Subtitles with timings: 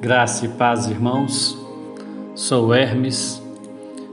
[0.00, 1.58] Graça e paz, irmãos.
[2.34, 3.42] Sou Hermes,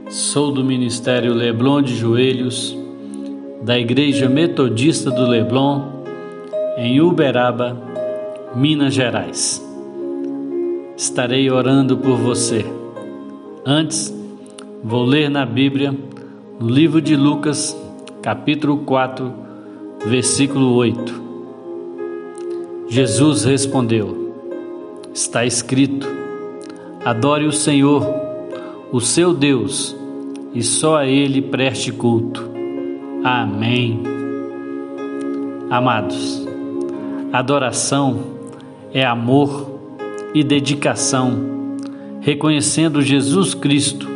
[0.09, 2.75] sou do Ministério Leblon de Joelhos,
[3.61, 5.81] da Igreja Metodista do Leblon,
[6.77, 7.77] em Uberaba,
[8.55, 9.61] Minas Gerais.
[10.95, 12.65] Estarei orando por você.
[13.65, 14.15] Antes,
[14.81, 15.93] vou ler na Bíblia,
[16.61, 17.77] no livro de Lucas,
[18.21, 19.33] capítulo 4,
[20.05, 21.21] versículo 8.
[22.87, 24.22] Jesus respondeu:
[25.13, 26.07] Está escrito:
[27.05, 28.03] Adore o Senhor,
[28.91, 29.95] o seu Deus,
[30.55, 32.49] e só a Ele preste culto.
[33.23, 34.01] Amém.
[35.69, 36.47] Amados,
[37.31, 38.23] adoração
[38.91, 39.79] é amor
[40.33, 41.77] e dedicação,
[42.19, 44.07] reconhecendo Jesus Cristo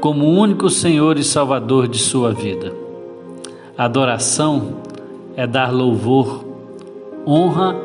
[0.00, 2.72] como o único Senhor e Salvador de sua vida.
[3.76, 4.76] Adoração
[5.36, 6.44] é dar louvor,
[7.26, 7.76] honra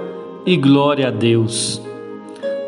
[0.46, 1.82] e glória a Deus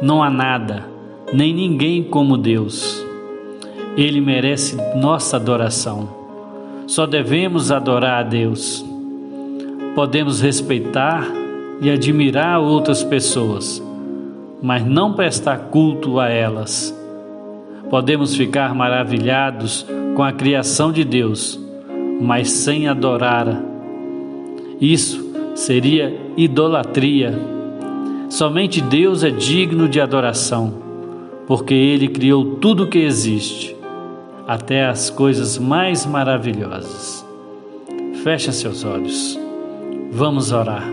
[0.03, 0.85] não há nada,
[1.31, 3.01] nem ninguém como Deus.
[3.95, 6.09] Ele merece nossa adoração.
[6.85, 8.85] Só devemos adorar a Deus.
[9.95, 11.25] Podemos respeitar
[11.79, 13.81] e admirar outras pessoas,
[14.61, 16.93] mas não prestar culto a elas.
[17.89, 21.57] Podemos ficar maravilhados com a criação de Deus,
[22.19, 23.61] mas sem adorá-la.
[24.81, 27.62] Isso seria idolatria
[28.33, 30.73] Somente Deus é digno de adoração,
[31.45, 33.77] porque Ele criou tudo o que existe,
[34.47, 37.23] até as coisas mais maravilhosas.
[38.23, 39.39] Feche seus olhos.
[40.11, 40.83] Vamos orar.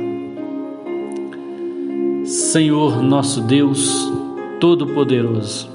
[2.27, 4.13] Senhor nosso Deus
[4.61, 5.67] Todo-Poderoso,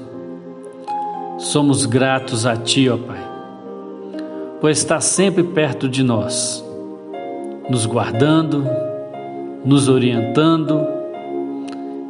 [1.36, 3.28] somos gratos a Ti, ó Pai,
[4.60, 6.64] pois está sempre perto de nós,
[7.68, 8.64] nos guardando,
[9.64, 10.94] nos orientando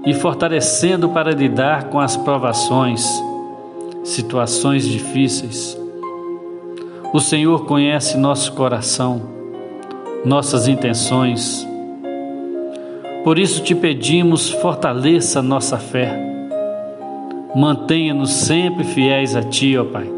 [0.07, 3.05] e fortalecendo para lidar com as provações,
[4.05, 5.77] situações difíceis.
[7.13, 9.21] O Senhor conhece nosso coração,
[10.25, 11.67] nossas intenções.
[13.25, 16.23] Por isso te pedimos, fortaleça nossa fé.
[17.57, 20.09] Mantenha-nos sempre fiéis a Ti, ó Pai,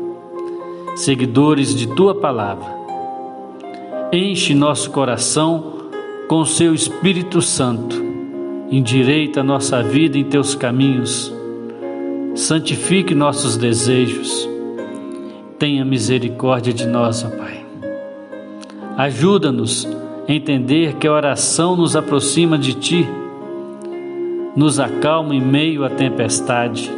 [0.97, 2.77] seguidores de Tua palavra.
[4.13, 5.89] Enche nosso coração
[6.29, 8.08] com Seu Espírito Santo
[8.71, 11.33] endireita nossa vida em teus caminhos,
[12.35, 14.49] santifique nossos desejos,
[15.59, 17.65] tenha misericórdia de nós, ó Pai.
[18.97, 19.89] Ajuda-nos
[20.29, 23.09] a entender que a oração nos aproxima de Ti,
[24.55, 26.91] nos acalma em meio à tempestade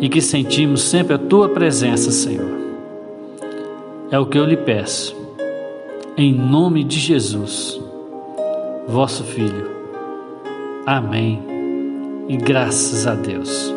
[0.00, 2.58] e que sentimos sempre a Tua presença, Senhor.
[4.10, 5.16] É o que eu lhe peço,
[6.16, 7.80] em nome de Jesus,
[8.86, 9.77] vosso Filho
[10.88, 11.38] Amém.
[12.30, 13.74] E graças a Deus.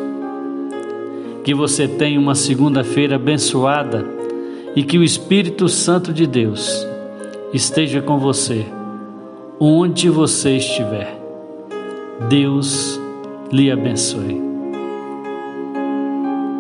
[1.44, 4.06] Que você tenha uma segunda-feira abençoada
[4.78, 6.88] e que o Espírito Santo de Deus
[7.54, 8.66] esteja com você,
[9.60, 11.20] onde você estiver.
[12.30, 12.98] Deus
[13.52, 14.51] lhe abençoe.